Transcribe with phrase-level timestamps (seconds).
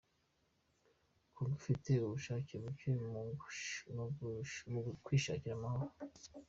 [1.33, 2.89] Congo ifite ubushake buke
[4.71, 5.93] mu kwishakira amahoro